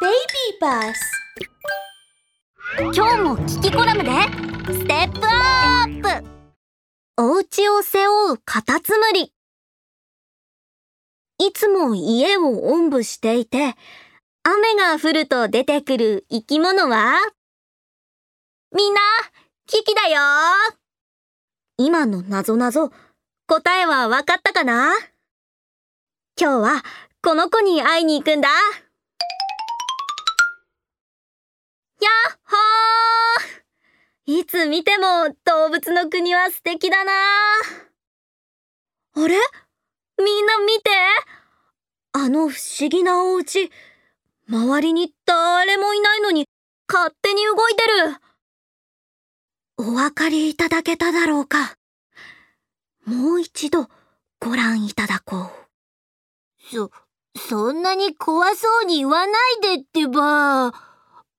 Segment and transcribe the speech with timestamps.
[0.00, 0.14] Baby
[0.60, 0.94] Bus
[2.94, 4.10] 今日もキキコラムで。
[4.72, 6.28] ステップアップ。
[7.16, 9.32] お家を背負うカタツムリ。
[11.38, 13.74] いつも家をおんぶしていて
[14.44, 17.16] 雨が降ると出てくる生き物は？
[18.72, 19.00] みんな、
[19.66, 20.20] キキだよ。
[21.76, 22.92] 今のなぞなぞ
[23.48, 24.94] 答えはわかったかな？
[26.40, 26.84] 今日は
[27.20, 28.48] この子に会いに行くんだ。
[34.48, 37.12] つ見ても動物の国は素敵だな。
[37.12, 37.16] あ
[39.28, 39.36] れ？
[40.16, 40.88] みんな見て？
[42.12, 43.70] あの不思議なお家、
[44.48, 46.46] 周りに誰もいないのに
[46.90, 47.88] 勝手に動いてる。
[49.76, 51.76] お分かりいただけただろうか。
[53.04, 53.90] もう一度
[54.40, 55.50] ご覧いただこう。
[56.74, 56.90] そ、
[57.36, 59.32] そんなに怖そうに言わな
[59.72, 60.72] いでってば。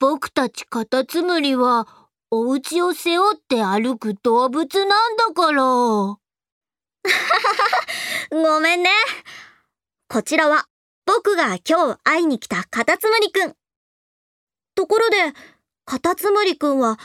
[0.00, 5.62] 僕たちカタツムリはお家を背負って歩く動物なんだから。
[8.30, 8.90] ごめんね。
[10.08, 10.66] こちらは
[11.04, 13.54] 僕が今日会いに来たカタツムリくん。
[14.74, 15.16] ところで、
[15.84, 16.98] カタツムリくんは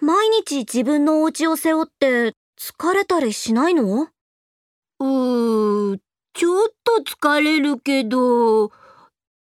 [0.00, 4.08] 毎日自分のお家を背負って疲れたりしないの？
[4.98, 5.98] うー、
[6.34, 8.72] ちょっと疲れるけど、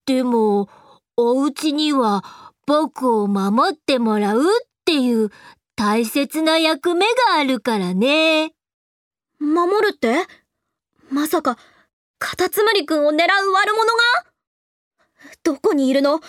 [0.04, 0.68] でも、
[1.16, 4.46] お家には僕を守ってもらうっ
[4.84, 5.30] ていう
[5.76, 8.52] 大切な役目があるからね。
[9.38, 10.26] 守るって？
[11.10, 11.56] まさか、
[12.18, 14.02] カタツムリくんを狙う悪者が？
[15.42, 16.20] どこにいるの？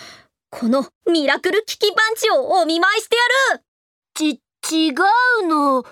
[0.50, 3.16] このミラクルキキパンチをお見舞いして
[3.52, 3.62] やる
[4.14, 4.40] ち、
[4.88, 4.92] 違
[5.42, 5.84] うの。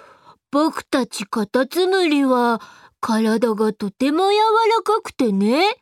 [0.51, 2.61] 僕たちカタツムリは
[3.01, 4.37] 体がとても柔
[4.71, 5.77] らかくてね。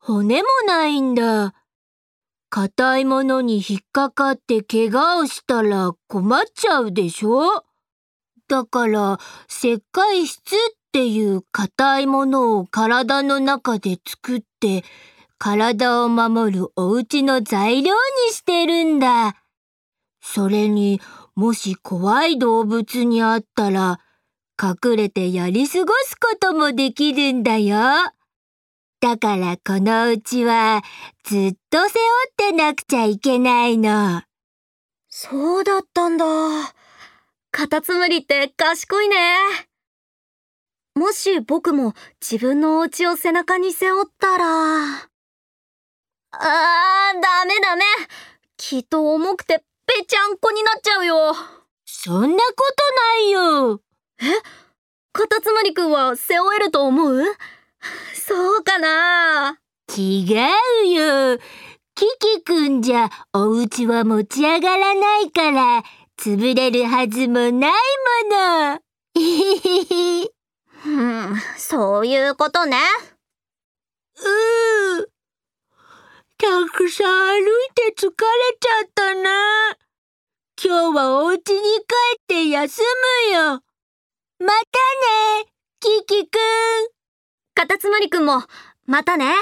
[0.00, 1.54] 骨もないんだ。
[2.50, 7.64] 硬いものに引っかかって怪我をしたら困っちゃうでしょ？
[8.48, 9.18] だから
[9.48, 10.56] 石灰質っ
[10.90, 14.84] ていう硬いものを体の中で作って
[15.36, 17.94] 体を守るお家の材料
[18.26, 19.36] にしてるんだ。
[20.22, 21.00] それに
[21.34, 24.00] もし怖い動物に会ったら
[24.60, 27.78] 隠れてやり過ごすこともできるんだよ。
[29.00, 30.82] だからこのうちは
[31.24, 31.92] ずっと背負
[32.30, 34.22] ってなくちゃいけないの。
[35.08, 36.24] そうだったんだ。
[37.52, 39.16] カタツムリって賢いね。
[40.96, 44.44] もし僕も自分のお家を背中に背負ったら。
[44.44, 47.84] あー、ダメダメ。
[48.56, 51.36] きっと重くてぺちゃんこになっちゃうよ。
[51.86, 53.80] そんなことないよ。
[54.20, 54.24] え？
[55.12, 57.22] カタツムリくんは背負えると思う
[58.14, 58.38] そう？
[58.68, 59.58] かな？
[59.96, 60.26] 違
[60.84, 61.38] うよ。
[61.94, 65.82] キキくんじゃお家は持ち上がらないから
[66.18, 67.70] 潰れるはずもないも
[68.30, 68.80] の。
[70.84, 70.90] う
[71.32, 72.76] ん、そういうことね。
[74.18, 75.06] うー。
[76.36, 78.14] たくさん歩いて疲れ
[78.60, 79.76] ちゃったな。
[80.62, 81.84] 今日はお家に帰
[82.16, 82.82] って休
[83.30, 83.62] むよ。
[84.38, 85.46] またね、
[85.80, 86.97] キキくん。
[87.58, 88.44] カタツムリくんも、
[88.86, 89.34] またね。